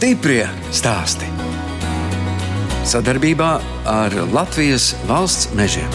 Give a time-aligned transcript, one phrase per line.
[0.00, 1.26] Stiprie stāsti.
[2.88, 3.48] Sadarbībā
[3.84, 5.90] ar Latvijas valsts mežiem.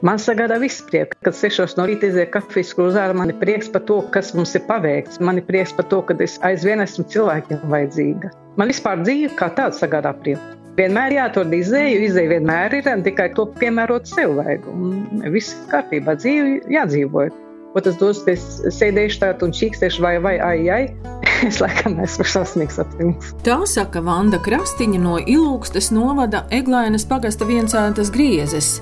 [0.00, 3.04] Man sagādā viss prieks, kad sešos no rīta iziet kafijas krūzā.
[3.12, 5.20] Man ir prieks par to, kas mums ir paveikts.
[5.20, 8.32] Man ir prieks par to, ka es aizvien esmu cilvēkiem vajadzīga.
[8.56, 10.56] Man vispār dzīve kā tāda sagādā prieku.
[10.80, 14.64] Vienmēr jāatrod izēju, izēja vienmēr ir, tikai to piemērot sev vajag.
[14.72, 17.36] Un viss kārtībā, dzīve jādzīvot.
[17.72, 18.42] Dos, es
[18.76, 20.82] sēdēšu tādā un čīkstēšu vai, vai, ai, ai.
[21.48, 23.30] Es laikam esmu sasniegs apziņas.
[23.42, 28.76] Tā saka Vanda Krastiņa no Ilūgstes novada Eglainas pagasta viencētas griezes.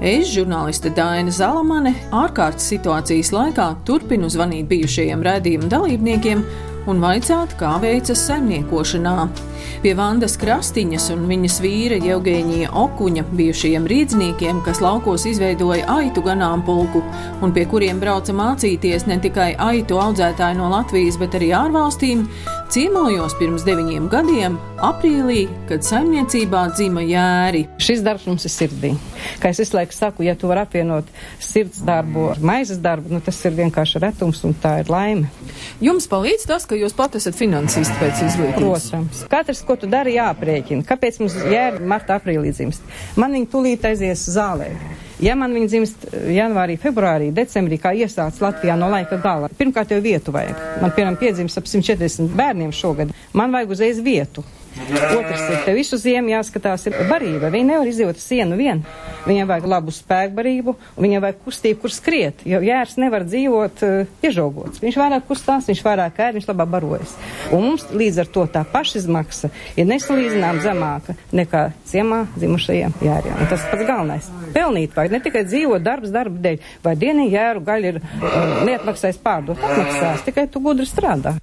[0.00, 6.46] Es, žurnāliste Daina Zalamane, ārkārtas situācijas laikā turpinu zvanīt bijušajiem redzījuma dalībniekiem
[6.90, 9.14] un vaicāt, kā veicas saimniekošanā.
[9.82, 17.02] Pie Vandas Krastiņas un viņas vīra Jevgēnija Okuņa bijušajiem rīdzniekiem, kas laukos izveidoja aitu ganāmpulku
[17.42, 22.26] un pie kuriem brauca mācīties ne tikai aitu audzētāji no Latvijas, bet arī ārvalstīm,
[22.72, 27.62] ciemojos pirms deviņiem gadiem, aprīlī, kad saimniecībā dzima jēri.
[27.82, 28.92] Šis darbs mums ir sirdī.
[29.40, 31.08] Kā es visu laiku saku, ja tu vari apvienot
[31.42, 35.30] sirds darbu ar maizes darbu, nu tas ir vienkārši retums un tā ir laime.
[35.84, 38.60] Jums palīdz tas, ka jūs pat esat finansisti pēc izglītības?
[38.60, 39.24] Protams.
[39.32, 40.84] Katrs, ko tu dari, jāprēķina.
[40.88, 42.84] Kāpēc mums jēra marta aprīlī dzimst?
[43.16, 44.70] Man viņa tūlīt aizies zālē.
[45.24, 50.02] Ja man viņa dzimst janvārī, februārī, decembrī, kā iesācis Latvijā no laika gala, pirmkārt jau
[50.04, 50.60] vietu vajag.
[50.82, 53.16] Man, piemēram, piedzimst ap 140 bērniem šogad.
[53.32, 54.44] Man vajag uzreiz vietu.
[54.76, 57.48] Otrs ir, te visu ziemu jāskatās ir barība.
[57.52, 58.82] Viņa nevar izdzīvot sienu vien.
[59.26, 64.12] Viņai vajag labu spēkbarību, un viņai vajag kustību, kur skriet, jo jērs nevar dzīvot uh,
[64.26, 64.82] iežogots.
[64.84, 67.16] Viņš vairāk kustās, viņš vairāk ēd, viņš labāk barojas.
[67.56, 73.40] Un mums līdz ar to tā pašizmaksa ir nesalīdzinām zemāka nekā ciemā dzimušajiem jēriem.
[73.40, 74.30] Un tas pats galvenais.
[74.54, 78.38] Pelnīt vajag ne tikai dzīvot darbs darba dēļ, vai dienī jēru gaļu ir uh,
[78.68, 81.38] neatmaksājis pārdot, atmaksās, tikai tu gudri strādā.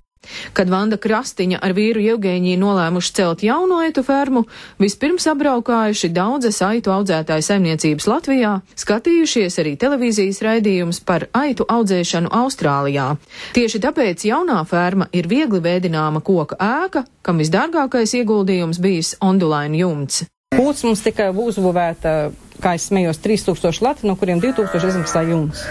[0.54, 4.46] Kad Vanda Krastiņa ar vīru Eugēņiju nolēmuši celt jauno aitu fermu,
[4.82, 13.14] vispirms apbraukājuši daudzas aitu audzētāju saimniecības Latvijā, skatījušies arī televīzijas raidījums par aitu audzēšanu Austrālijā.
[13.58, 20.24] Tieši tāpēc jaunā ferma ir viegli vēdināma koka ēka, kam visdārgākais ieguldījums bijis ondulainu jumts.
[20.54, 22.12] Kūts mums tikai uzbūvēta,
[22.62, 25.66] kā es smējos, 3000 lati, no kuriem 2000 izmaksā jums.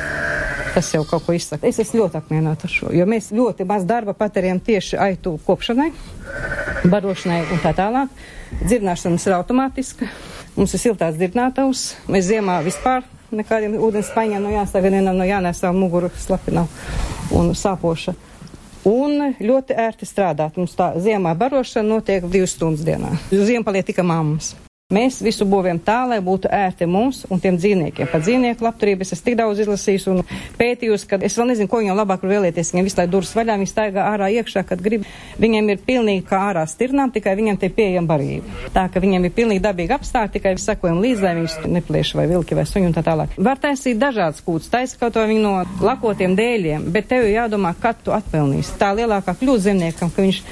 [0.72, 1.69] Tas jau kaut ko izsaka.
[1.69, 5.91] Es esmu ļoti apmierināta ar šo, jo mēs ļoti maz darba patērējam tieši aitu kopšanai,
[6.88, 8.12] barošanai un tā tālāk.
[8.62, 10.09] Dzirnāšana mums ir automātiska,
[10.56, 15.72] mums ir siltās dzirnātavs, mēs ziemā vispār nekādiem ūdens paņēmiem no jāstāv, vienam no jānēsā
[15.77, 16.66] muguru slapinā
[17.37, 18.16] un sāpoša.
[18.88, 20.56] Un ļoti ērti strādāt.
[20.59, 23.15] Mums tā ziemā barošana notiek divas stundas dienā.
[23.31, 24.56] Ziemā paliek tikai mammas.
[24.93, 28.11] Mēs visu būvējam tā, lai būtu ērti mums un tiem dzīvniekiem.
[28.13, 30.23] Par dzīvnieku labturību es esmu tik daudz izlasījis un
[30.59, 32.75] pētījusi, ka es vēl nezinu, ko viņam labāk vēlēties.
[32.75, 35.07] Viņam visu laiku durvis vaļā, viņi staigā ārā iekšā, kad grib.
[35.41, 38.59] Viņiem ir pilnīgi kā ārā stirnām, tikai viņam te pieejama barība.
[38.75, 42.59] Tā ka viņiem ir pilnīgi dabīgi apstākļi, tikai sakojam līdzi, lai viņus neplēš vai vilki
[42.59, 43.37] vai suņi un tā tālāk.
[43.49, 48.13] Var taisīt dažādas kūtas, taisa kaut viņu no lakotiem dēļiem, bet tev jādomā, kad tu
[48.13, 48.77] atpelnīsi.
[48.81, 50.43] Tā lielākā kļūda zemniekam, ka viņš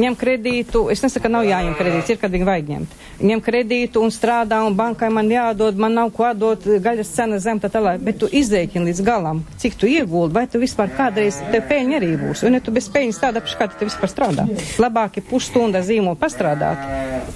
[0.00, 2.98] ņem kredītu, es nesaku, ka nav jāņem kredīts, ir, kad viņi vajag ņemt.
[3.30, 7.38] Ņem kredītu kredītu un strādā, un bankai man jādod, man nav ko atdot, gaļas cena
[7.38, 8.00] zem, tā tālāk.
[8.00, 12.16] Bet tu izrēķini līdz galam, cik tu ieguldi, vai tu vispār kādreiz tev peļņa arī
[12.20, 12.44] būs.
[12.46, 14.46] Un ja tu bez peļņas tāda apši, kā tu vispār strādā.
[14.78, 16.78] Labāk ir pusstunda zīmola pastrādāt,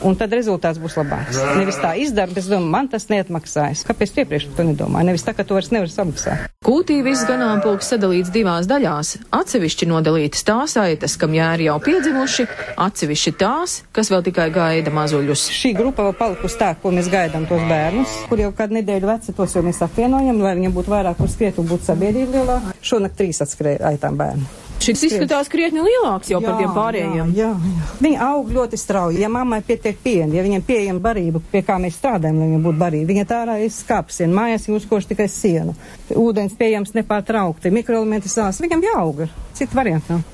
[0.05, 1.41] un tad rezultāts būs labāks.
[1.59, 3.85] Nevis tā izdara, bet es domāju, man tas neatmaksājas.
[3.89, 5.11] Kāpēc iepriekš par to nedomāju?
[5.11, 6.49] Nevis tā, ka tu vairs nevari samaksāt.
[6.65, 9.15] Kūtī viss ganāmpulks sadalīts divās daļās.
[9.37, 12.47] Atsevišķi nodalītas tās aitas, kam jāri jau piedzimuši,
[12.81, 15.49] atsevišķi tās, kas vēl tikai gaida mazuļus.
[15.53, 19.33] Šī grupa vēl palikusi tā, ko mēs gaidām tos bērnus, kur jau kādu nedēļu veci
[19.37, 22.75] tos jau mēs apvienojam, lai viņiem būtu vairāk kur skriet un būtu sabiedrība lielāka.
[22.85, 24.45] Šonakt trīs atskrēja aitām bērnu.
[24.85, 27.31] Šis izskatās krietni lielāks jau jā, par tiem pārējiem.
[27.33, 27.87] Jā, jā.
[28.05, 29.23] Viņi aug ļoti strauji.
[29.23, 32.83] Ja mammai pietiek piena, ja viņiem pieejama barība, pie kā mēs strādājam, lai viņiem būtu
[32.83, 35.73] barība, viņa tā ir skāpsiena, mājās viņi uzkoš tikai sienu.
[36.13, 39.31] Ūdens pieejams nepārtraukti, mikroelementi sās, viņam jāauga.
[39.57, 40.34] Citu variantu nav.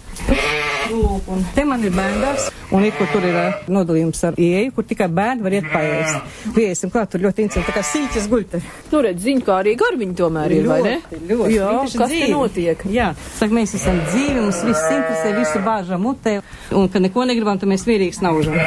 [0.90, 4.72] Lūk, un te man ir bērndārs, un ir, kur tur ir uh, nodalījums ar ieeju,
[4.74, 6.32] kur tikai bērni var iet paēst.
[6.58, 8.60] Iesim klāt, tur ļoti interesanti, tā kā sīķas guļte.
[8.90, 10.96] Nu, redz, ziņ, kā arī garviņi tomēr ir, vai ne?
[11.14, 12.24] Ļoti, Jā, kas dzīvi.
[12.24, 12.82] te notiek?
[12.90, 16.40] Jā, saka, mēs esam dzīvi, mums viss interesē, visu bāžam mutē,
[16.74, 18.58] un, ka neko negribam, tad mēs vīrīgi snaužam.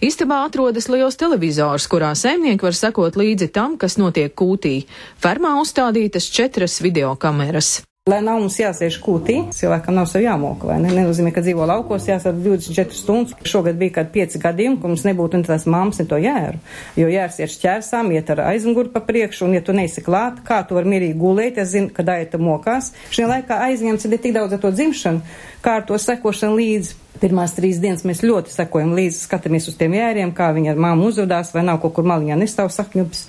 [0.00, 4.86] Istabā atrodas liels televizors, kurā saimnieki var sekot līdzi tam, kas notiek kūtī.
[5.20, 7.80] Fermā uzstādītas četras videokameras.
[8.10, 10.90] Lai nav mums jāsēž kūtī, cilvēkam nav sev jāmoka, vai ne?
[10.96, 13.36] Nenozīmē, ka dzīvo laukos jāsēž 24 stundas.
[13.46, 16.58] Šogad bija kādi 5 gadījumi, ka mums nebūtu ne tās mammas, ne to jēru.
[16.98, 20.58] Jo jērs iet šķērsām, iet ar aizmuguru pa priekšu, un ja tu neesi klāt, kā
[20.66, 22.90] tu vari mierīgi gulēt, es zinu, ka daita mokās.
[23.14, 25.22] Šajā laikā aizņemts ir tik daudz ar to dzimšanu,
[25.62, 26.96] kā ar to sekošanu līdzi.
[27.20, 31.12] Pirmās trīs dienas mēs ļoti sekojam līdzi, skatāmies uz tiem jēriem, kā viņi ar māmu
[31.12, 33.28] uzvedās, vai nav kaut kur maliņā nestāv sakņubis.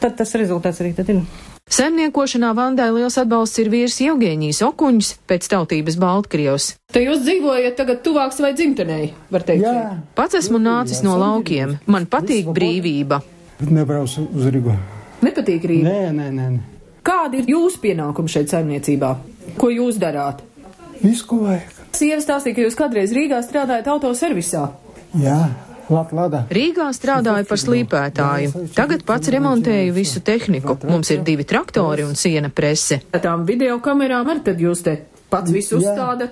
[0.00, 1.26] Tad tas rezultāts arī tad ir.
[1.64, 6.66] Saimniekošanā Vandai liels atbalsts ir vīrs Eugēnijas Okuņš pēc tautības Baltkrievs.
[6.92, 9.64] Te jūs dzīvojat tagad tuvāk savai dzimtenei, var teikt.
[9.64, 9.94] Jā.
[10.14, 11.78] Pats esmu nācis no laukiem.
[11.88, 13.22] Man patīk brīvība.
[13.64, 14.76] Nebraucu uz Rīgu.
[15.24, 15.88] Nepatīk Rīga?
[15.88, 16.48] Nē, nē, nē.
[17.04, 19.14] Kādi ir jūsu pienākumi šeit saimniecībā?
[19.56, 20.44] Ko jūs darāt?
[21.00, 21.72] Visu, ko vajag.
[21.96, 24.68] Sieva stāstīja, ka jūs kādreiz Rīgā strādājat autoservisā.
[25.20, 25.40] Jā.
[25.88, 28.68] Rīgā strādāju par slīpētāju.
[28.76, 30.78] Tagad pats remontēju visu tehniku.
[30.88, 33.02] Mums ir divi traktori un siena prese.
[33.12, 34.96] Tām video kamerām arī tad jūs te
[35.34, 36.30] pats visu uzstāda.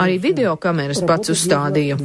[0.00, 2.00] Arī video kameras pats uzstādīju.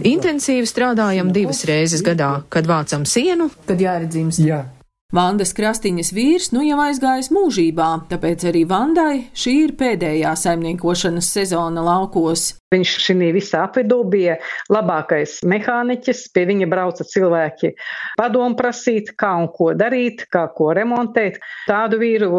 [0.00, 4.42] Intensīvi strādājam divas reizes gadā, kad vācam sienu, kad jāredzīms.
[4.46, 4.64] Jā.
[5.10, 11.82] Vandas Krastiņas vīrs nu jau aizgājis mūžībā, tāpēc arī Vandai šī ir pēdējā saimniekošanas sezona
[11.82, 12.44] laukos.
[12.70, 14.36] Viņš šī visā apvidū bija
[14.70, 17.72] labākais mehāniķis, pie viņa brauca cilvēki
[18.20, 21.42] padomu prasīt, kā un ko darīt, kā ko remontēt.
[21.66, 22.30] Tādu vīru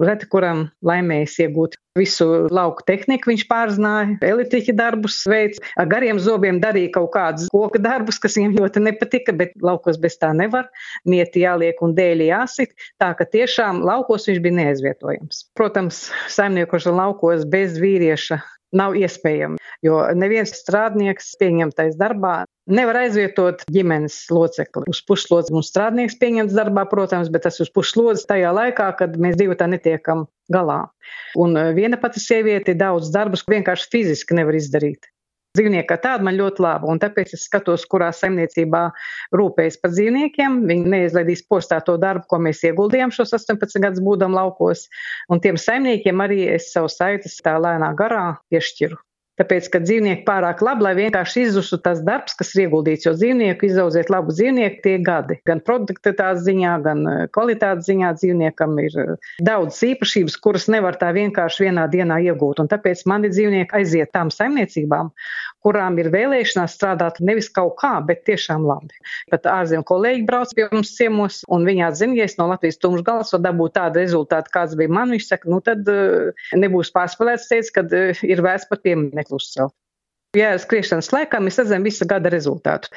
[0.00, 6.60] reti kuram laimējas iegūt visu lauku tehniku, viņš pārzināja, elektriķa darbus veids, ar gariem zobiem
[6.62, 10.70] darīja kaut kādus koka darbus, kas viņam ļoti nepatika, bet laukos bez tā nevar,
[11.08, 15.46] mieti jāliek un dēļi jāsit, tā ka tiešām laukos viņš bija neaizvietojams.
[15.58, 18.42] Protams, saimniekošana laukos bez vīrieša
[18.76, 24.88] nav iespējama, jo neviens strādnieks pieņemtais darbā nevar aizvietot ģimenes locekli.
[24.90, 29.38] Uz puslodzi mums strādnieks pieņemts darbā, protams, bet tas uz puslodzi tajā laikā, kad mēs
[29.38, 30.84] divi tā netiekam galā.
[31.38, 35.10] Un viena pati sieviete daudz darbus vienkārši fiziski nevar izdarīt.
[35.56, 38.82] Dzīvnieki kā tādi man ļoti labi, un tāpēc es skatos, kurā saimniecībā
[39.40, 40.58] rūpējas par dzīvniekiem.
[40.68, 44.84] Viņi neizlaidīs postā to darbu, ko mēs ieguldījām šos 18 gadus būdam laukos,
[45.32, 49.00] un tiem saimniekiem arī es savu saites tā lēnā garā piešķiru.
[49.36, 53.68] Tāpēc, ka dzīvnieki pārāk labi, lai vienkārši izzustu tas darbs, kas ir ieguldīts, jo dzīvnieku
[53.68, 55.36] izaudzēt labu dzīvnieku tie gadi.
[55.48, 61.12] Gan produktivitātes ziņā, gan eh, kvalitātes ziņā dzīvniekam ir eh, daudz īpašības, kuras nevar tā
[61.16, 62.64] vienkārši vienā dienā iegūt.
[62.64, 65.12] Un tāpēc mani dzīvnieki aiziet tām saimniecībām,
[65.66, 68.96] kurām ir vēlēšanās strādāt nevis kaut kā, bet tiešām labi.
[69.32, 73.04] Pat ārzemju kolēģi brauc pie mums ciemos, un viņi atzina, ja es no Latvijas tumšs
[73.06, 77.48] galas varu dabūt tādu rezultātu, kāds bija man, viņš saka, nu tad uh, nebūs pārspēlēts,
[77.50, 78.86] teica, ka ir vērts pat
[79.26, 79.74] piemineklu uzcelt.
[80.36, 82.90] Jēra skriešanas laikā mēs redzam visa gada rezultātu.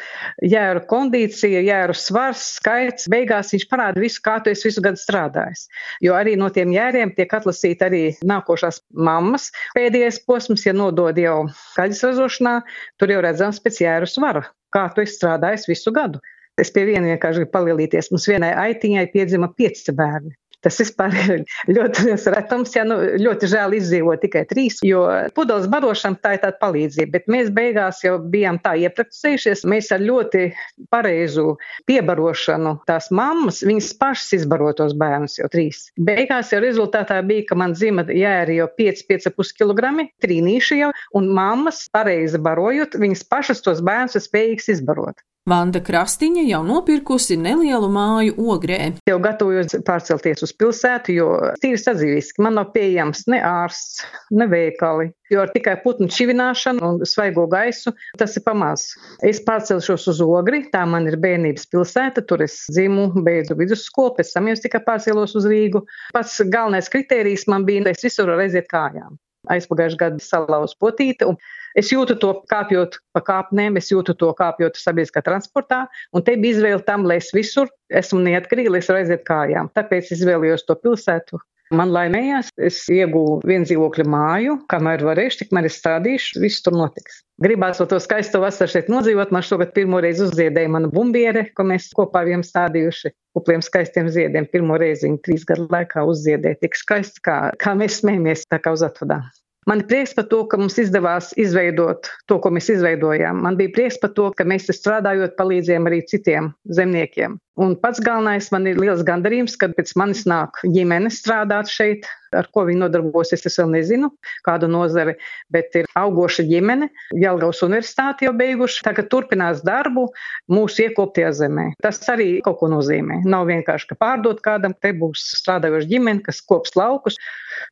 [0.44, 5.70] Jēra kondīcija, jēra svars, skaits, beigās viņš parāda visu, kā tu esi visu gadu strādājis.
[6.04, 11.48] Jo arī no tiem jēriem tiek atlasīta arī nākošās mammas pēdējais posms, ja nodod jau
[11.78, 12.58] kaļas ražošanā,
[13.00, 14.44] tur jau redzams pēc jēru svara,
[14.76, 16.20] kā tu esi strādājis visu gadu.
[16.60, 18.12] Es pie viena vienkārši gribu palielīties.
[18.12, 20.36] Mums vienai aitiņai piedzima pieci bērni.
[20.66, 21.44] Tas vispār ir
[21.78, 26.60] ļoti retums, ja nu, ļoti žēl izdzīvot tikai trīs, jo pudeles barošana tā ir tāda
[26.60, 30.50] palīdzība, bet mēs beigās jau bijām tā iepraksējušies, mēs ar ļoti
[30.92, 31.56] pareizu
[31.90, 35.88] piebarošanu tās mammas, viņas pašas izbarotos bērnus jau trīs.
[35.96, 41.86] Beigās jau rezultātā bija, ka man dzima jēri jau 5-5,5 kg, trīnīši jau, un mammas
[41.94, 45.24] pareizi barojot, viņas pašas tos bērnus ir spējīgas izbarot.
[45.50, 48.78] Vanda Krastiņa jau nopirkusi nelielu māju ogrē.
[49.10, 51.30] Jau gatavojos pārcelties uz pilsētu, jo
[51.64, 54.04] tīri sadzīviski man nav pieejams ne ārsts,
[54.36, 55.10] ne veikali.
[55.34, 58.92] Jo ar tikai putnu čivināšanu un svaigo gaisu tas ir pamaz.
[59.26, 64.36] Es pārcelšos uz ogri, tā man ir bērnības pilsēta, tur es dzimu, beidzu vidusskolu, pēc
[64.36, 65.82] tam jau tikai pārcēlos uz Rīgu.
[66.14, 69.18] Pats galvenais kritērijs man bija, es visur varu aiziet kājām.
[69.50, 71.40] Aizpagājušajā gadā salauzu potīti, un
[71.78, 75.84] Es jūtu to kāpjot pa kāpnēm, es jūtu to kāpjot sabiedriskā transportā,
[76.16, 79.72] un te bija izvēle tam, lai es visur esmu neatkarīga, lai es varu aiziet kājām.
[79.78, 81.42] Tāpēc izvēlējos to pilsētu.
[81.70, 87.20] Man laimējās, es iegūstu vienu dzīvokļu māju, kamēr varēšu, tikmēr es stādīšu, viss tur notiks.
[87.46, 89.30] Gribās to skaisto vasaru šeit nodzīvot.
[89.36, 94.50] Man šogad pirmo reizi uzziedēja mana bumbiere, ko mēs kopā bijām stādījuši kupliem skaistiem ziediem.
[94.50, 98.74] Pirmo reizi viņa trīs gadu laikā uzziedēja tik skaisti, kā, kā mēs smējamies tā kā
[98.74, 99.30] uz atvadām.
[99.68, 103.42] Man ir prieks par to, ka mums izdevās izveidot to, ko mēs izveidojām.
[103.44, 107.36] Man bija prieks par to, ka mēs strādājot palīdzējām arī citiem zemniekiem.
[107.60, 112.50] Un pats galvenais man ir liels gandarījums, kad pēc manis nāk ģimene strādāt šeit, Ar
[112.54, 114.12] ko viņi nodarbosies, es vēl nezinu,
[114.46, 115.16] kādu nozari,
[115.54, 116.90] bet ir augoša ģimene.
[117.18, 120.08] Jelgavas universitāti jau beiguši, tagad turpinās darbu
[120.52, 121.70] mūsu iekoptajā zemē.
[121.84, 123.24] Tas arī kaut ko nozīmē.
[123.30, 127.20] Nav vienkārši, ka pārdot kādam, te būs strādājoša ģimene, kas kops laukus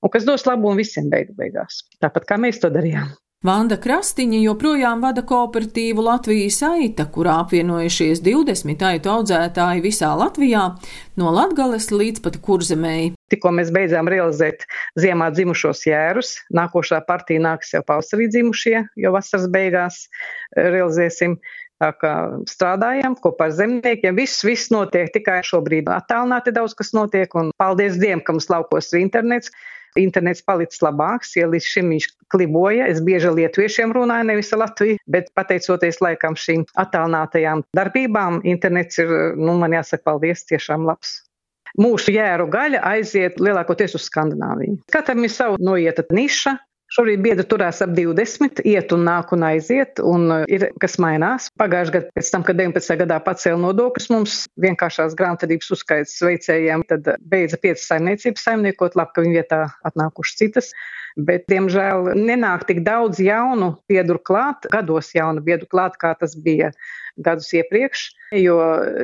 [0.02, 1.84] un kas dos labumu visiem beigu beigās.
[2.04, 3.16] Tāpat kā mēs to darījām.
[3.46, 10.64] Vanda Krastiņa joprojām vada kooperatīvu Latvijas aita, kurā apvienojušies 20 aitu audzētāji visā Latvijā,
[11.22, 13.14] no Latgales līdz pat kurzemēji.
[13.32, 14.66] Tikko mēs beidzām realizēt
[15.00, 21.40] ziemā dzimušos jērus, nākošā partija nāks jau pavasarī dzimušie, jo vasaras beigās eh, realizēsim.
[21.78, 22.12] Tā kā
[22.50, 28.00] strādājam kopā ar zemniekiem, viss, viss notiek tikai šobrīd attālināti daudz kas notiek, un paldies
[28.02, 29.54] Dievam, ka mums laukos ir internets,
[30.02, 32.88] internets palicis labāks, ja līdz šim viņš kliboja.
[32.90, 39.58] Es bieži lietuviešiem runāju, nevis Latviju, bet pateicoties laikam šīm attālinātajām darbībām, internets ir, nu,
[39.62, 41.20] man jāsaka, paldies, tiešām labs.
[41.80, 44.80] Mūsu jēru gaļa aiziet lielākoties uz Skandināviju.
[44.94, 46.58] Katram ir sava noieta niša,
[46.88, 51.50] Šobrīd biedri turās ap 20, iet un nāk un aiziet, un uh, ir kas mainās.
[51.60, 52.96] Pagājušajā gadā, pēc tam, kad 19.
[53.02, 59.14] gadā pacēla nodokļus mums vienkāršās grāmatvedības uzskaits veicējiem, tad uh, beidza piecas saimniecības saimniekot, labi,
[59.18, 59.60] ka viņa vietā
[59.90, 60.72] atnākušas citas.
[61.18, 66.70] Bet, diemžēl, nenāk tik daudz jaunu biedru klāt, gados jaunu biedru klāt, kā tas bija
[67.26, 68.04] gadus iepriekš,
[68.38, 68.58] jo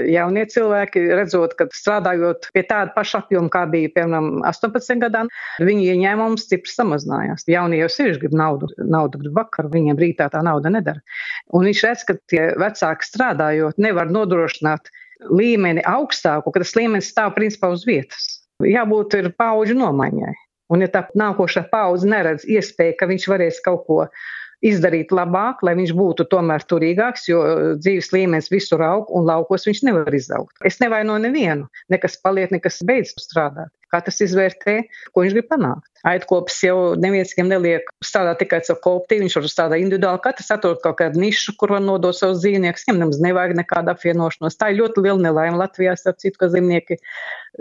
[0.05, 5.32] jaunie cilvēki, redzot, ka strādājot pie tāda paša apjoma, kā bija, piemēram, 18 gadām,
[5.65, 7.48] viņu ieņēmums stipri samazinājās.
[7.50, 11.01] Jaunie jau sevišķi grib naudu, naudu grib vakar, viņiem rītā tā nauda nedara.
[11.50, 14.93] Un viņš redz, ka tie vecāki strādājot nevar nodrošināt
[15.34, 18.36] līmeni augstāku, ka tas līmenis stāv principā uz vietas.
[18.62, 20.36] Jābūt ir pauģu nomaiņai.
[20.72, 24.00] Un ja tā nākošā paudze neredz iespēju, ka viņš varēs kaut ko
[24.63, 29.67] izdarīt labāk, lai viņš būtu tomēr turīgāks, jo uh, dzīves līmenis visur aug un laukos
[29.67, 30.55] viņš nevar izaugt.
[30.63, 33.74] Es nevainoju nevienu, nekas paliek, nekas beidz strādāt.
[33.93, 34.79] Kā tas izvērtē,
[35.13, 35.89] ko viņš grib panākt?
[36.03, 40.19] Aitkopis jau neviens viņam neliek strādāt tikai ar kooptīvu, viņš var strādāt individuāli.
[40.25, 42.83] Katrs atrod kaut kādu nišu, kur var nodot savus dzīvniekus.
[42.89, 44.57] Viņam nemaz nevajag nekādu apvienošanos.
[44.59, 47.00] Tā ir ļoti liela nelaime Latvijā, starp citu, ka zemnieki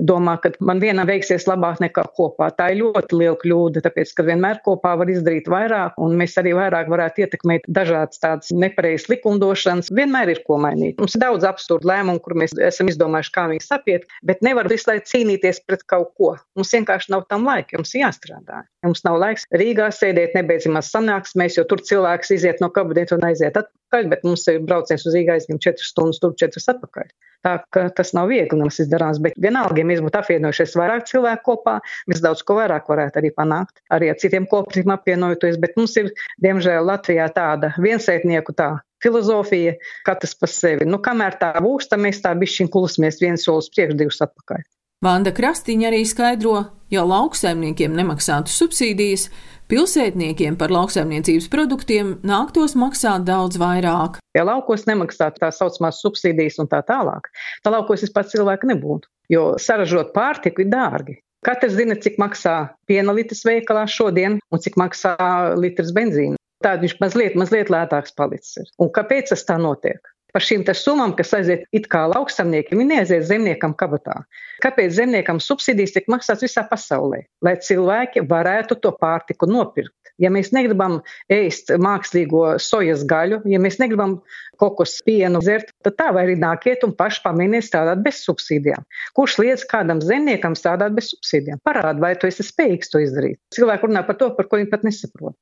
[0.00, 2.48] domā, ka man vienam veiksies labāk nekā kopā.
[2.56, 6.54] Tā ir ļoti liela kļūda, tāpēc, ka vienmēr kopā var izdarīt vairāk, un mēs arī
[6.56, 9.92] vairāk varētu ietekmēt dažādas tādas nepareizas likumdošanas.
[9.94, 10.96] Vienmēr ir ko mainīt.
[10.98, 14.88] Mums ir daudz absurdu lēmumu, kur mēs esam izdomājuši, kā viņus apiet, bet nevar visu
[14.90, 16.21] laiku cīnīties pret kaut ko.
[16.58, 18.62] Mums vienkārši nav tam laika, jums jāstrādā jāstrādā.
[18.84, 23.56] Mums nav laiks Rīgā sēdēt nebeidzamās sanāksmēs, jo tur cilvēks iziet no kabineta un aiziet
[23.56, 27.12] atpakaļ, bet mums ir brauciens uz Rīgā aizņem 4 stundas, tur 4 atpakaļ.
[27.42, 31.42] Tā ka tas nav viegli mums izdarāms, bet vienalga, ja mēs būtu apvienojušies vairāk cilvēku
[31.48, 35.96] kopā, mēs daudz ko vairāk varētu arī panākt, arī ar citiem kooperatīviem apvienojoties, bet mums
[35.98, 36.12] ir,
[36.44, 39.74] diemžēl, Latvijā tāda viensētnieku tā filozofija,
[40.06, 40.86] katrs par sevi.
[40.86, 44.62] Nu, kamēr tā būs, tad mēs tā bišķiņ klusmies viens solis priekš, divus atpakaļ.
[45.02, 46.60] Vanda Krastiņa arī skaidro,
[46.94, 49.24] ja lauksaimniekiem nemaksātu subsīdijas,
[49.72, 54.20] pilsētniekiem par lauksaimniecības produktiem nāktos maksāt daudz vairāk.
[54.38, 57.26] Ja laukos nemaksātu tā saucamās subsīdijas un tā tālāk,
[57.64, 61.18] tad laukos vispār cilvēki nebūtu, jo saražot pārtiku ir dārgi.
[61.42, 62.56] Katrs zina, cik maksā
[62.86, 65.16] piena litrs veikalā šodien un cik maksā
[65.58, 66.38] litrs benzīna.
[66.62, 68.54] Tāda viņš mazliet, mazliet lētāks palicis.
[68.62, 68.70] Ir.
[68.78, 69.98] Un kāpēc tas tā notiek?
[70.32, 74.22] Par šīm summām, kas aiziet it kā lauksamniekiem, viņi neaiziet zemniekam kabatā.
[74.64, 77.24] Kāpēc zemniekam subsīdijas tiek maksāts visā pasaulē?
[77.44, 79.94] Lai cilvēki varētu to pārtiku nopirkt.
[80.20, 81.00] Ja mēs negribam
[81.32, 84.20] ēst mākslīgo sojas gaļu, ja mēs negribam
[84.60, 88.84] kokos pienu dzert, tad tā vai arī nākiet un paši pamēģiniet strādāt bez subsīdijām.
[89.16, 91.62] Kurš liedz kādam zemniekam strādāt bez subsīdijām?
[91.66, 93.40] Parāda, vai tu esi spējīgs to izdarīt.
[93.56, 95.36] Cilvēki runā par to, par ko viņi pat nesaprot.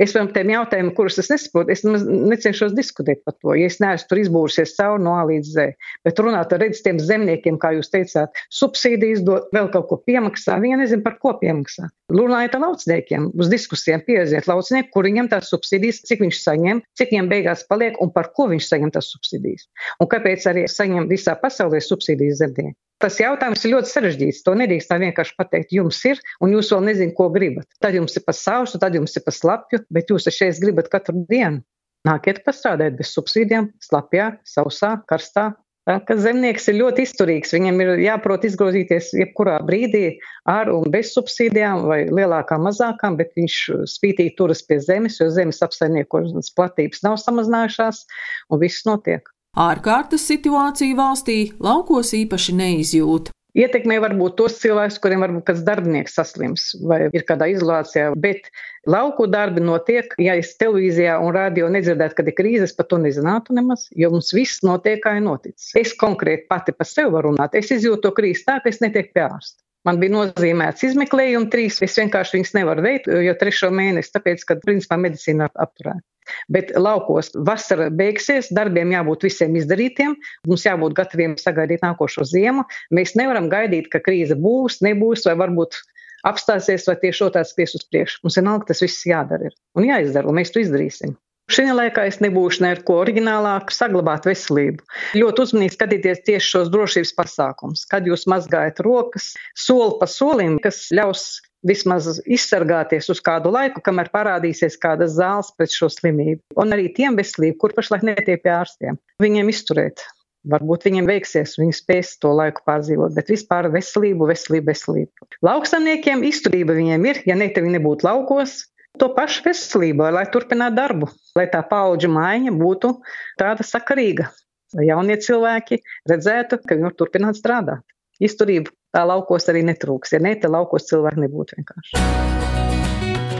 [0.00, 4.10] Es par tiem jautājumiem, kurus es nesaprotu, es necenšos diskutēt par to, ja es neesmu
[4.10, 5.76] tur izbūrusies cauri no A līdz Z.
[6.06, 10.58] Bet runāt ar redz tiem zemniekiem, kā jūs teicāt, subsīdijas dot, vēl kaut ko piemaksā,
[10.62, 11.90] viņi nezin par ko piemaksā.
[12.12, 17.14] Runājiet ar lauciniekiem, uz diskusijām pieeziet laucinieku, kur viņam tās subsīdijas, cik viņš saņem, cik
[17.14, 19.68] viņam beigās paliek un par ko viņš saņem tās subsīdijas.
[20.00, 22.78] Un kāpēc arī saņem visā pasaulē subsīdijas zemnieki.
[23.02, 24.42] Tas jautājums ir ļoti sarežģīts.
[24.46, 25.74] To nedrīkst tā vienkārši pateikt.
[25.76, 27.68] Jums ir, un jūs vēl nezināt, ko gribat.
[27.84, 31.26] Tad jums ir pa sausu, tad jums ir pa slapju, bet jūs šeit gribat katru
[31.28, 31.60] dienu.
[32.06, 35.50] Nākiet pastrādāt bez subsīdijām, slapjā, sausā, karstā.
[35.86, 37.52] Tā, ka zemnieks ir ļoti izturīgs.
[37.54, 40.16] Viņam ir jāprot izgrozīties jebkurā brīdī
[40.50, 43.60] ar un bez subsīdijām, vai lielākām, mazākām, bet viņš
[43.92, 48.02] spītīgi turas pie zemes, jo zemes apsaimniekošanas platības nav samazinājušās,
[48.50, 49.30] un viss notiek.
[49.56, 53.30] Ārkārtas situācija valstī laukos īpaši neizjūt.
[53.56, 58.50] Ietekmē varbūt tos cilvēkus, kuriem varbūt kāds darbinieks saslims vai ir kādā izolācijā, bet
[58.84, 60.12] lauku darbi notiek.
[60.20, 64.34] Ja es televīzijā un rādio nedzirdētu, kad ir krīzes, pat to nezinātu nemaz, jo mums
[64.36, 65.70] viss notiek, kā ir noticis.
[65.80, 67.56] Es konkrēti pati par sevi varu runāt.
[67.56, 69.62] Es izjūtu to krīzi tā, ka es netieku pie ārsta.
[69.86, 74.58] Man bija nozīmēts izmeklējumi trīs, es vienkārši viņas nevaru veikt, jo trešo mēnesi, tāpēc, ka
[74.64, 76.02] principā medicīna apturēta.
[76.50, 80.16] Bet laukos vasara beigsies, darbiem jābūt visiem izdarītiem,
[80.50, 82.64] mums jābūt gataviem sagaidīt nākošo ziemu.
[82.98, 85.78] Mēs nevaram gaidīt, ka krīze būs, nebūs vai varbūt
[86.26, 88.24] apstāsies vai tieši otrādi spies uz priekšu.
[88.24, 89.54] Mums vienalga tas viss jādara ir.
[89.78, 91.14] un jāizdara, un mēs to izdarīsim.
[91.46, 94.82] Šajā laikā es nebūšu neko oriģinālāk, saglabāt veselību.
[95.14, 100.88] Ļoti uzmanīgi skatīties tieši šos drošības pasākumus, kad jūs mazgājat rokas soli pa solim, kas
[100.90, 101.28] ļaus
[101.66, 106.42] vismaz izsargāties uz kādu laiku, kamēr parādīsies kādas zāles pret šo slimību.
[106.58, 110.02] Un arī tiem veselību, kur pašlaik netiek pie ārstiem, viņiem izturēt.
[110.50, 115.30] Varbūt viņiem veiksies, viņi spēs to laiku pārdzīvot, bet vispār veselību, veselību, veselību.
[115.46, 118.60] Lauksamniekiem izturība viņiem ir, ja ne te viņi nebūtu laukos,
[119.00, 122.92] to pašu veselību, lai turpinātu darbu, lai tā paudžu maiņa būtu
[123.40, 124.30] tāda sakarīga,
[124.76, 127.84] lai jaunie cilvēki redzētu, ka viņi var turpināt strādāt.
[128.22, 132.04] Izturību tā laukos arī netrūks, ja ne, te laukos cilvēki nebūtu vienkārši.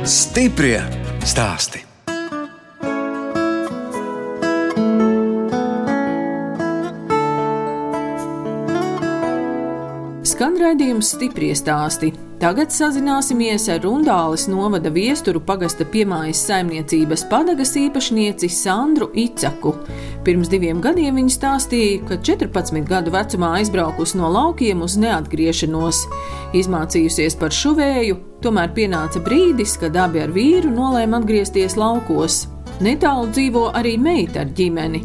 [0.06, 0.80] Stiprie
[1.24, 1.85] stāsti!
[10.36, 12.10] Skan raidījums stipri stāsti.
[12.36, 19.72] Tagad sazināsimies ar Rundāles novada viesturu pagasta piemājas saimniecības padagas īpašnieci Sandru Icaku.
[20.26, 26.02] Pirms diviem gadiem viņa stāstīja, ka 14 gadu vecumā aizbraukusi no laukiem uz neatgriešanos.
[26.60, 32.42] Izmācījusies par šuvēju, tomēr pienāca brīdis, kad abi ar vīru nolēma atgriezties laukos.
[32.76, 34.98] Netālu dzīvo arī meita ar ģimeni.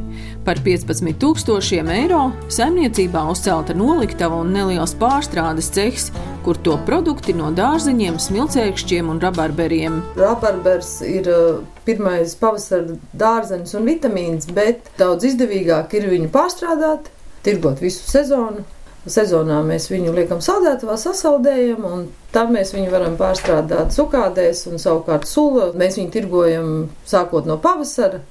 [0.44, 6.10] Par 15,000 eiro saimniecībā uzcelta noliktava un neliels pārstrādes cehs,
[6.44, 10.02] kur to produkti no dārzeņiem, smilcēkšķiem un rabarberiem.
[10.20, 17.08] Rabarbers ir uh, pirmais pavasara dārzeņš un vitamīns, bet daudz izdevīgāk ir viņu pārstrādāt,
[17.48, 18.68] tirgot visu sezonu.
[19.10, 22.04] Sezonā mēs viņu liekam saldētavā, sasaldējam, un
[22.36, 26.70] tam mēs viņu varam pārstrādāt sukādēs, un savukārt sula mēs viņu tirgojam
[27.10, 28.22] sākot no pavasara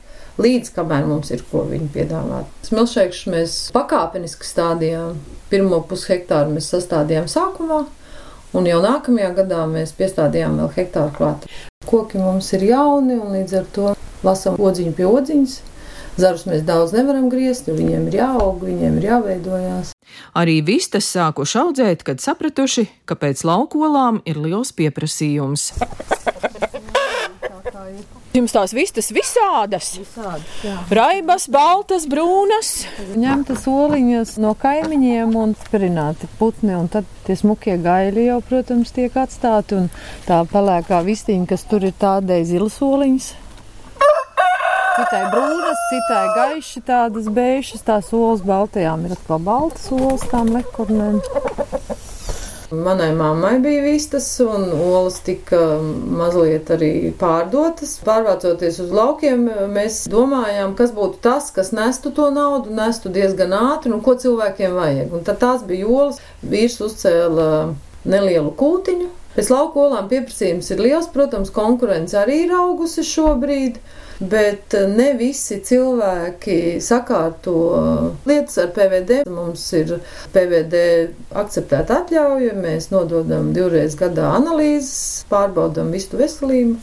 [0.40, 2.48] līdz kamēr mums ir ko viņu piedāvāt.
[2.68, 5.18] Smilšēkšus mēs pakāpeniski stādījām.
[5.50, 7.80] Pirmo pushektāru mēs sastādījām sākumā,
[8.54, 11.48] un jau nākamajā gadā mēs piestādījām vēl hektāru klāt.
[11.90, 15.58] Koki mums ir jauni, un līdz ar to lasām odziņu pie odziņas.
[16.20, 19.94] Zarus mēs daudz nevaram griezt, jo viņiem ir jāaug, viņiem ir jāveidojās.
[20.36, 25.70] Arī vistas sākuši audzēt, kad sapratuši, ka pēc laukolām ir liels pieprasījums.
[28.30, 29.88] Jums tās vistas visādas.
[29.98, 30.76] Visādas, jā.
[30.94, 32.84] Raibas, baltas, brūnas.
[33.18, 39.18] Ņemtas oliņas no kaimiņiem un spirināti putni, un tad tie smukie gaili jau, protams, tiek
[39.18, 39.90] atstāti, un
[40.28, 43.32] tā pelēkā vistiņa, kas tur ir tādai zilas oliņas.
[45.00, 51.22] Citai brūnas, citai gaiši tādas beišas, tās olas baltajām ir atkal baltas olas tām lekurnēm.
[52.84, 55.56] Manai mammai bija vistas, un olas tika
[56.20, 56.90] mazliet arī
[57.22, 57.94] pārdotas.
[58.04, 63.94] Pārvācoties uz laukiem, mēs domājām, kas būtu tas, kas nestu to naudu, nestu diezgan ātri,
[63.96, 65.16] un ko cilvēkiem vajag.
[65.16, 66.20] Un tad tās bija olas.
[66.44, 67.48] Vīrs uzcēla
[68.04, 69.08] nelielu kūtiņu.
[69.36, 73.78] Pēc lauku olām pieprasījums ir liels, protams, konkurence arī ir augusi šobrīd
[74.20, 77.54] bet eh, ne visi cilvēki sakārto
[78.28, 79.22] lietas ar PVD.
[79.30, 79.96] Mums ir
[80.34, 80.84] PVD
[81.40, 86.78] akceptēta atļauja, mēs nododam divreiz gadā analīzes, pārbaudam visu veselību.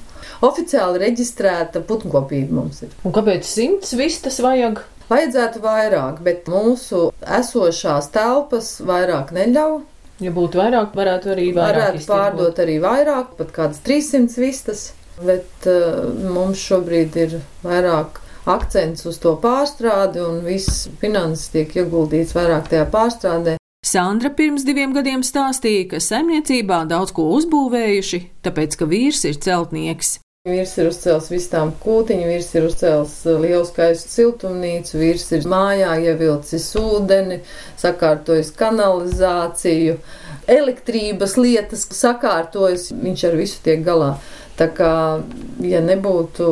[0.45, 2.93] Oficiāli reģistrēta putnkopība mums ir.
[3.07, 4.83] Un kāpēc simts vistas vajag?
[5.07, 7.07] Vajadzētu vairāk, bet mūsu
[7.37, 9.85] esošās telpas vairāk neļauj.
[10.23, 12.15] Ja būtu vairāk, varētu arī vairāk Varētu iztirgot.
[12.17, 14.87] pārdot arī vairāk, pat kādas 300 vistas
[15.25, 22.35] bet uh, mums šobrīd ir vairāk akcents uz to pārstrādi, un viss finanses tiek ieguldīts
[22.37, 23.57] vairāk tajā pārstrādē.
[23.87, 30.17] Sandra pirms diviem gadiem stāstīja, ka saimniecībā daudz ko uzbūvējuši, tāpēc, ka vīrs ir celtnieks.
[30.47, 35.97] Vīrs ir uzcēlis visu tām kūtiņu, vīrs ir uzcēlis lielu skaistu siltumnīcu, vīrs ir mājā
[36.05, 37.41] ievilcis ūdeni,
[37.81, 39.97] sakārtojis kanalizāciju,
[40.47, 44.13] elektrības lietas sakārtojis, viņš ar visu tiek galā.
[44.57, 44.93] Tā kā,
[45.61, 46.47] ja nebūtu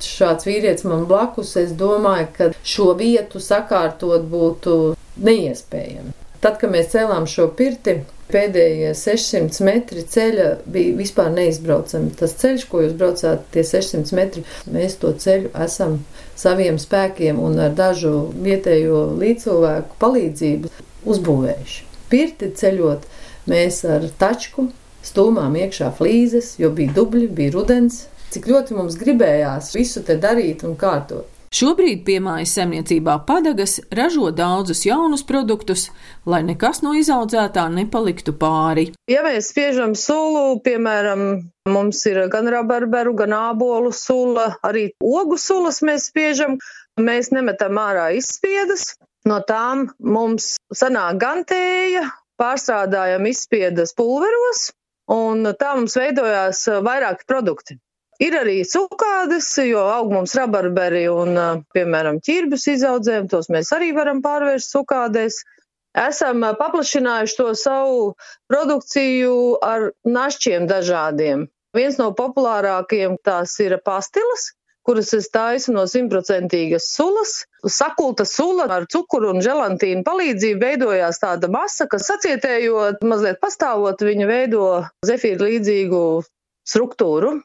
[0.00, 4.80] šāds vīrietis man blakus, es domāju, ka šo vietu sakārtot būtu
[5.20, 6.14] neiespējami.
[6.40, 7.98] Tad, kad mēs cēlām šo pirti,
[8.30, 12.14] pēdējie 600 metri ceļa bija vispār neizbraucami.
[12.16, 15.98] Tas ceļš, ko jūs braucāt, tie 600 metri, mēs to ceļu esam
[16.38, 18.14] saviem spēkiem un ar dažu
[18.46, 20.72] vietējo līdzcilvēku palīdzību
[21.10, 21.88] uzbūvējuši.
[22.10, 23.04] Pirti ceļot
[23.50, 24.70] mēs ar tačku
[25.06, 28.06] stūmām iekšā flīzes, jo bija dubļi, bija rudens.
[28.30, 31.39] Cik ļoti mums gribējās visu te darīt un kārtot.
[31.50, 35.88] Šobrīd piemājas saimniecībā padagas ražo daudzus jaunus produktus,
[36.22, 38.84] lai nekas no izaudzētā nepaliktu pāri.
[39.10, 41.24] Ja mēs spiežam sulu, piemēram,
[41.66, 46.54] mums ir gan rabarberu, gan ābolu sula, arī ogu sulas mēs spiežam,
[47.02, 48.92] mēs nemetam ārā izspiedas.
[49.26, 52.06] No tām mums sanāk gan tēja,
[52.38, 54.68] pārstrādājam izspiedas pulveros,
[55.10, 57.82] un tā mums veidojās vairāki produkti.
[58.20, 61.38] Ir arī cukādes, jo aug mums rabarberi un,
[61.72, 65.40] piemēram, ķirbus izaudzējam, tos mēs arī varam pārvērst cukādēs.
[65.96, 68.02] Esam paplašinājuši to savu
[68.52, 69.32] produkciju
[69.64, 71.48] ar našķiem dažādiem.
[71.74, 74.50] Viens no populārākajiem tās ir pastilas,
[74.86, 77.34] kuras es taisu no simtprocentīgas sulas.
[77.66, 84.28] Sakulta sula ar cukuru un želantīnu palīdzību veidojās tāda masa, kas sacietējot, mazliet pastāvot, viņa
[84.28, 84.66] veido
[85.08, 86.02] zefīru līdzīgu
[86.68, 87.38] struktūru.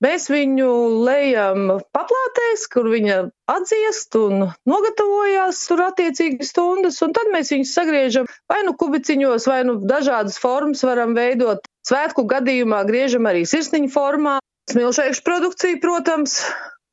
[0.00, 0.68] Mēs viņu
[1.04, 3.16] lejam paplātēs, kur viņa
[3.52, 9.60] atdziest un nogatavojās tur attiecīgi stundas, un tad mēs viņus sagriežam vai nu kubiciņos, vai
[9.68, 11.68] nu dažādas formas varam veidot.
[11.84, 14.38] Svētku gadījumā griežam arī sirsniņu formā.
[14.70, 16.38] Smilšēkšu produkcija, protams,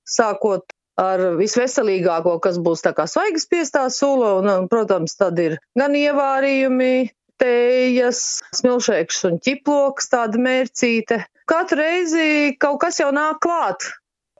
[0.10, 0.66] sākot
[0.98, 7.12] ar visveselīgāko, kas būs tā kā svaigas piestā sula, un, protams, tad ir gan ievārījumi,
[7.40, 8.22] tējas,
[8.58, 11.22] smilšēkšs un ķiploks, tāda mērcīte.
[11.48, 13.86] Katru reizi kaut kas jau nāk klāt.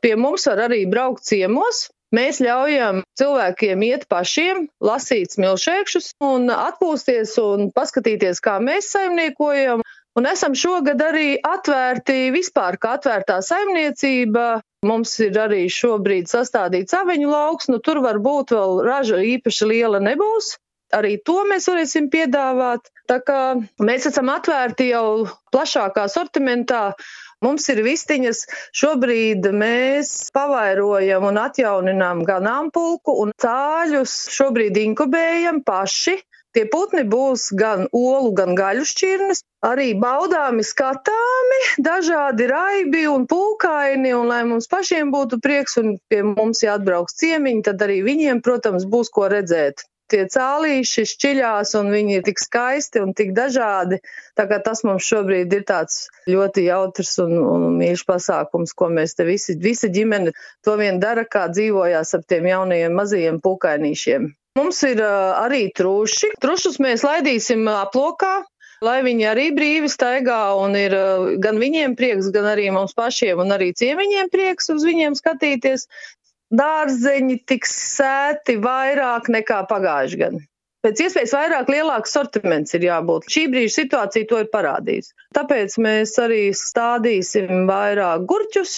[0.04, 1.86] Pie mums var arī braukt ciemos.
[2.16, 9.84] Mēs ļaujam cilvēkiem iet pašiem, lasīt smilšēkšus un atpūsties un paskatīties, kā mēs saimniekojam.
[10.20, 14.48] Un esam šogad arī atvērti vispār, kā atvērtā saimniecība.
[14.88, 20.56] Mums ir arī šobrīd sastādīts aveņu lauks, nu tur varbūt vēl raža īpaši liela nebūs.
[20.96, 22.86] Arī to mēs varēsim piedāvāt.
[23.12, 23.40] Tā kā
[23.84, 26.94] mēs esam atvērti jau plašākā sortimentā.
[27.44, 36.18] Mums ir vistiņas, šobrīd mēs pavairojam un atjauninām ganāmpulku un cāļus šobrīd inkubējam paši.
[36.56, 44.16] Tie putni būs gan olu, gan gaļu šķirnes, arī baudāmi skatāmi, dažādi raibi un pūkaini,
[44.18, 48.88] un lai mums pašiem būtu prieks un pie mums jāatbrauks ciemiņi, tad arī viņiem, protams,
[48.90, 54.00] būs ko redzēt tie cālīši šķiļās un viņi ir tik skaisti un tik dažādi.
[54.38, 59.58] Tas mums šobrīd ir tāds ļoti jautrs un, un mīļš pasākums, ko mēs te visi,
[59.62, 60.34] visa ģimene
[60.66, 64.32] to vien dara, kā dzīvojās ap tiem jaunajiem mazajiem pukainīšiem.
[64.58, 66.34] Mums ir arī truši.
[66.42, 68.40] Trušus mēs laidīsim aplokā,
[68.82, 70.96] lai viņi arī brīvi staigā un ir
[71.44, 75.86] gan viņiem prieks, gan arī mums pašiem un arī ciemiņiem prieks uz viņiem skatīties.
[76.56, 80.44] Dārzeņi tiks sēti vairāk nekā pagājuši gadu.
[80.86, 83.26] Pēc iespējas vairāk lielāks sortiments ir jābūt.
[83.34, 85.16] Šī brīža situācija to ir parādījusi.
[85.36, 88.78] Tāpēc mēs arī stādīsim vairāk gurķus,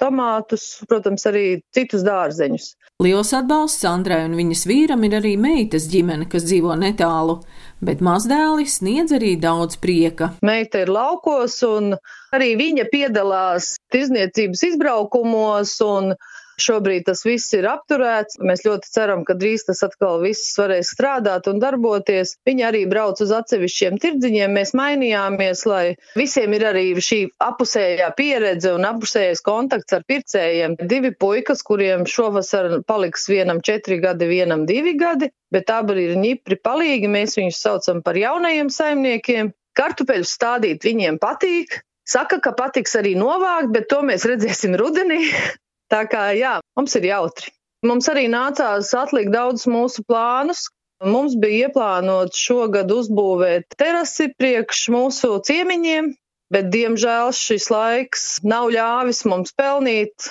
[0.00, 1.44] tomātus, protams, arī
[1.74, 2.68] citus dārzeņus.
[3.00, 7.38] Liels atbalsts Sandrai un viņas vīram ir arī meitas ģimene, kas dzīvo netālu,
[7.84, 10.34] bet mazdēli sniedz arī daudz prieka.
[10.44, 11.94] Meita ir laukos, un
[12.36, 16.12] arī viņa piedalās tirzniecības izbraukumos, un
[16.60, 18.38] Šobrīd tas viss ir apturēts.
[18.44, 22.36] Mēs ļoti ceram, ka drīz tas atkal viss varēs strādāt un darboties.
[22.48, 24.54] Viņi arī brauc uz atsevišķiem tirdziņiem.
[24.56, 25.84] Mēs mainījāmies, lai
[26.18, 30.76] visiem ir arī šī apusējā pieredze un apusējais kontakts ar pircējiem.
[30.90, 36.60] Divi puikas, kuriem šovasar paliks vienam četri gadi, vienam divi gadi, bet abi ir ņipri
[36.60, 37.10] palīgi.
[37.10, 39.54] Mēs viņus saucam par jaunajiem saimniekiem.
[39.78, 41.80] Kartupeļus stādīt viņiem patīk.
[42.10, 45.22] Saka, ka patiks arī novākt, bet to mēs redzēsim rudenī.
[45.90, 47.50] Tā kā jā, mums ir jautri.
[47.86, 50.68] Mums arī nācās atlikt daudz mūsu plānus.
[51.00, 56.10] Mums bija ieplānots šogad uzbūvēt terasi priekš mūsu ciemiņiem,
[56.52, 60.28] bet diemžēl šis laiks nav ļāvis mums pelnīt.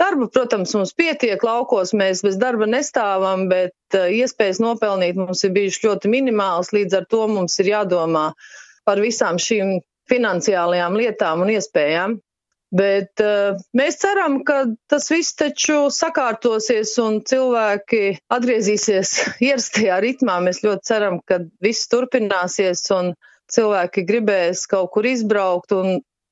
[0.00, 5.52] Darba, protams, mums pietiek laukos, mēs bez darba nestāvam, bet uh, iespējas nopelnīt mums ir
[5.56, 8.30] bijušas ļoti minimālas, līdz ar to mums ir jādomā
[8.88, 12.16] par visām šīm finansiālajām lietām un iespējām.
[12.70, 19.14] Bet uh, mēs ceram, ka tas viss taču sakārtosies un cilvēki atgriezīsies
[19.48, 20.38] ierastajā ritmā.
[20.44, 23.16] Mēs ļoti ceram, ka viss turpināsies un
[23.50, 25.74] cilvēki gribēs kaut kur izbraukt.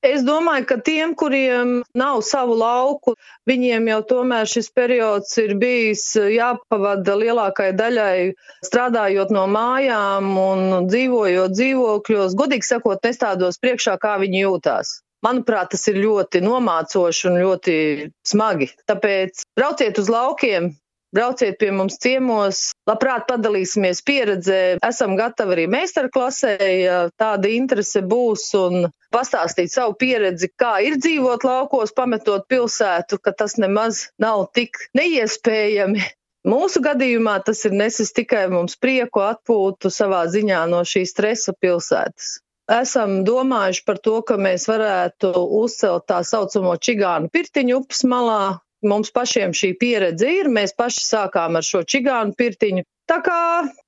[0.06, 3.16] Es domāju, ka tiem, kuriem nav savu lauku,
[3.50, 8.30] viņiem jau tomēr šis periods ir bijis jāpavada lielākai daļai
[8.68, 12.38] strādājot no mājām un dzīvojot dzīvokļos.
[12.38, 15.00] Godīgi sakot, nestādos priekšā, kā viņi jūtās.
[15.26, 17.78] Manuprāt, tas ir ļoti nomācoši un ļoti
[18.26, 18.68] smagi.
[18.86, 20.68] Tāpēc brauciet uz laukiem,
[21.14, 24.60] brauciet pie mums ciemos, labprāt padalīsimies pieredzē.
[24.84, 26.54] Esam gatavi arī meistarklasē,
[26.84, 33.34] ja tāda interese būs un pastāstīt savu pieredzi, kā ir dzīvot laukos, pametot pilsētu, ka
[33.34, 36.04] tas nemaz nav tik neiespējami.
[36.48, 42.38] Mūsu gadījumā tas ir nesis tikai mums prieku atpūtu savā ziņā no šīs stresa pilsētas.
[42.68, 49.10] Esam domājuši par to, ka mēs varētu uzcelt tā saucamo čigānu pirtiņu upes malā, Mums
[49.10, 52.84] pašiem šī pieredze ir, mēs paši sākām ar šo čigānu pirtiņu.
[53.10, 53.40] Tā kā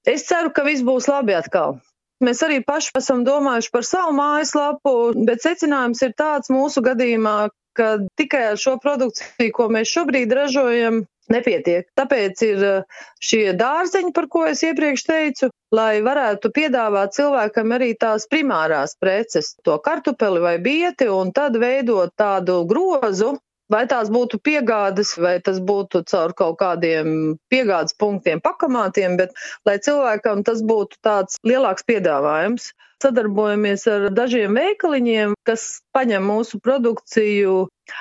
[0.09, 1.79] es ceru, ka viss būs labi atkal.
[2.25, 4.95] Mēs arī paši esam domājuši par savu mājaslapu,
[5.29, 7.37] bet secinājums ir tāds mūsu gadījumā,
[7.79, 11.89] ka tikai ar šo produkciju, ko mēs šobrīd ražojam, nepietiek.
[11.99, 17.93] Tāpēc ir uh, šie dārzeņi, par ko es iepriekš teicu, lai varētu piedāvāt cilvēkam arī
[18.01, 23.37] tās primārās preces, to kartupeli vai bieti, un tad veidot tādu grozu,
[23.71, 29.37] Vai tās būtu piegādes, vai tas būtu caur kaut kādiem piegādes punktiem pakamātiem, bet
[29.69, 32.73] lai cilvēkam tas būtu tāds lielāks piedāvājums.
[33.01, 37.55] Sadarbojamies ar dažiem veikaliņiem, kas paņem mūsu produkciju.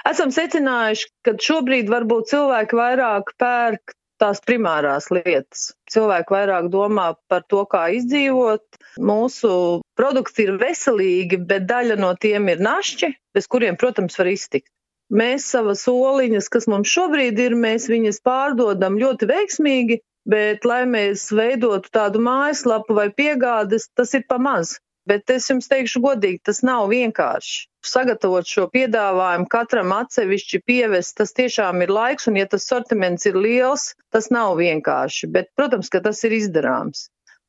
[0.10, 5.70] Esam secinājuši, ka šobrīd varbūt cilvēki vairāk pērk tās primārās lietas.
[5.94, 8.82] Cilvēki vairāk domā par to, kā izdzīvot.
[9.00, 9.52] Mūsu
[9.96, 14.72] produkti ir veselīgi, bet daļa no tiem ir našķi, bez kuriem, protams, var iztikt.
[15.10, 19.98] Mēs savas oliņas, kas mums šobrīd ir, mēs viņas pārdodam ļoti veiksmīgi,
[20.30, 24.78] bet, lai mēs veidotu tādu mājaslapu vai piegādes, tas ir pamaz.
[25.10, 27.66] Bet es jums teikšu godīgi, tas nav vienkārši.
[27.90, 33.40] Sagatavot šo piedāvājumu, katram atsevišķi pievest, tas tiešām ir laiks, un ja tas sortiments ir
[33.40, 35.32] liels, tas nav vienkārši.
[35.34, 37.08] Bet, protams, ka tas ir izdarāms.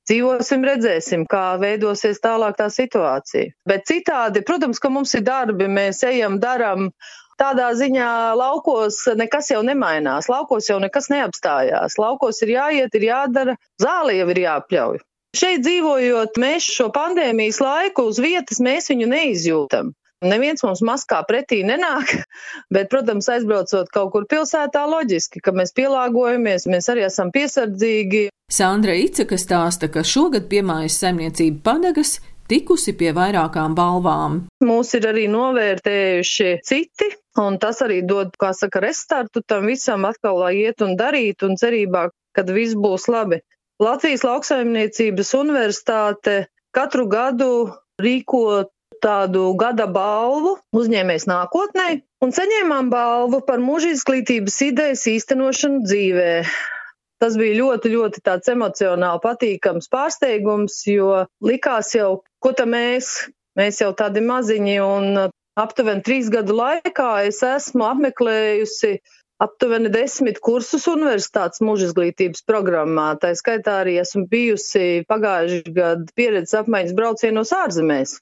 [0.08, 3.52] Dzīvosim, redzēsim, kā veidosies tālāk tā situācija.
[3.68, 6.88] Bet citādi, protams, ka mums ir darbi, mēs ejam, daram,
[7.40, 11.96] tādā ziņā laukos nekas jau nemainās, laukos jau nekas neapstājās.
[12.00, 15.00] Laukos ir jāiet, ir jādara, zāle jau ir jāpļauj.
[15.36, 19.92] Šeit dzīvojot, mēs šo pandēmijas laiku uz vietas mēs viņu neizjūtam.
[20.20, 22.10] Neviens mums maskā pretī nenāk,
[22.74, 28.26] bet, protams, aizbraucot kaut kur pilsētā, loģiski, ka mēs pielāgojamies, mēs arī esam piesardzīgi.
[28.50, 32.18] Sandra Iceka stāsta, ka šogad piemājas saimniecība Padagas
[32.50, 34.42] tikusi pie vairākām balvām.
[34.66, 40.40] Mūs ir arī novērtējuši citi Un tas arī dod, kā saka, restartu tam visam atkal,
[40.42, 43.38] lai iet un darīt un cerībā, kad viss būs labi.
[43.80, 46.34] Latvijas lauksaimniecības universitāte
[46.74, 47.52] katru gadu
[48.02, 48.66] rīko
[49.00, 51.86] tādu gada balvu uzņēmējs nākotnē
[52.24, 56.34] un saņēmām balvu par mūža izglītības idejas īstenošanu dzīvē.
[57.20, 63.10] Tas bija ļoti, ļoti tāds emocionāli patīkams pārsteigums, jo likās jau, ko tam mēs,
[63.60, 65.20] mēs jau tādi maziņi un
[65.60, 68.94] aptuveni trīs gadu laikā es esmu apmeklējusi
[69.40, 73.12] aptuveni desmit kursus universitātes mūža izglītības programmā.
[73.20, 78.18] Tā skaitā arī esmu bijusi pagājušajā gadā pieredzes apmaiņas braucienos ārzemēs.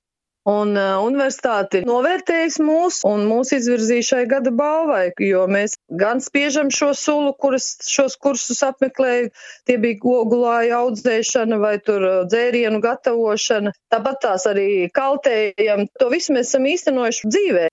[0.49, 6.71] Un uh, universitāte novērtējas mūs un mūs izvirzīja šai gada balvai, jo mēs gan spiežam
[6.73, 9.29] šo sulu, kuras šos kursus apmeklēju,
[9.69, 15.85] tie bija ogulāja audzēšana vai tur uh, dzērienu gatavošana, tāpat tās arī kaltējam.
[16.01, 17.69] To visu mēs esam īstenojuši dzīvē.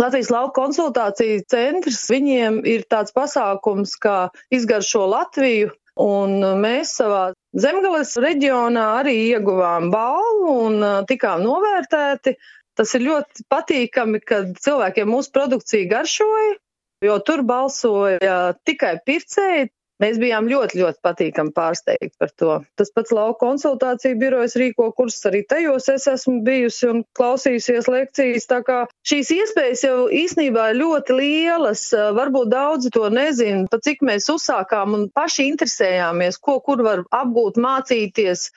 [0.00, 8.16] Latvijas lauka konsultāciju centrs, viņiem ir tāds pasākums, kā izgaršo Latviju, un mēs savā Zemgales
[8.18, 12.34] reģionā arī ieguvām balvu un tikām novērtēti.
[12.74, 16.56] Tas ir ļoti patīkami, kad cilvēkiem mūsu produkcija garšoja,
[17.06, 19.68] jo tur balsoja tikai pircēji,
[20.02, 22.54] Mēs bijām ļoti, ļoti patīkami pārsteigti par to.
[22.74, 28.48] Tas pats lauka konsultāciju birojas rīko kursus, arī tajos es esmu bijusi un klausījusies lekcijas.
[28.50, 31.84] Tā kā šīs iespējas jau īsnībā ir ļoti lielas,
[32.18, 37.62] varbūt daudzi to nezina, pat cik mēs uzsākām un paši interesējāmies, ko kur var apgūt,
[37.62, 38.48] mācīties,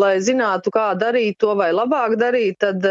[0.00, 2.84] lai zinātu, kā darīt to vai labāk darīt, tad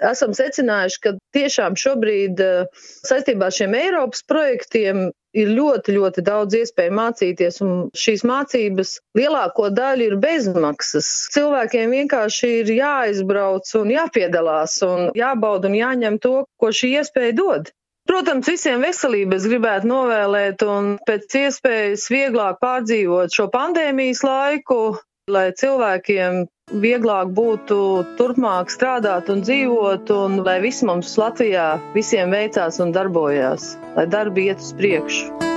[0.00, 2.40] esam secinājuši, ka tiešām šobrīd
[3.04, 9.70] saistībā ar šiem Eiropas projektiem ir ļoti, ļoti daudz iespēju mācīties, un šīs mācības lielāko
[9.74, 11.10] daļu ir bezmaksas.
[11.34, 17.70] Cilvēkiem vienkārši ir jāizbrauc un jāpiedalās un jābauda un jāņem to, ko šī iespēja dod.
[18.10, 24.80] Protams, visiem veselību es gribētu novēlēt un pēc iespējas vieglāk pārdzīvot šo pandēmijas laiku,
[25.30, 27.80] lai cilvēkiem vieglāk būtu
[28.18, 34.48] turpmāk strādāt un dzīvot, un lai viss mums Latvijā visiem veicās un darbojās, lai darbi
[34.50, 35.48] iet uz priekšu.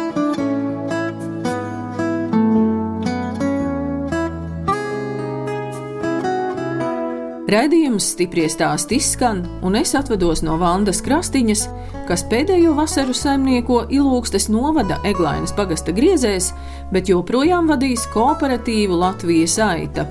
[7.53, 11.67] Raidījums stipri stāst izskan, un es atvados no Vandas Krastiņas,
[12.07, 16.49] kas pēdējo vasaru saimnieko Ilūgstes novada Eglainas pagasta griezēs,
[16.89, 20.07] bet joprojām vadīs kooperatīvu Latvijas aita.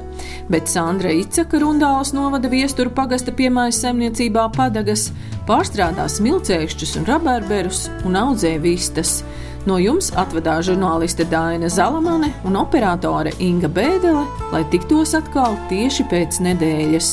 [0.52, 5.10] Bet Sandra Icaka Rundāls novada viesturu pagasta piemājas saimniecībā Padagas,
[5.48, 9.20] pārstrādā smilcēkšķus un rabarberus un audzē vistas.
[9.66, 16.42] No jums atvedās žurnāliste Dāna Zalamane un operātore Inga Bēdelē, lai tiktos atkal tieši pēc
[16.48, 17.12] nedēļas.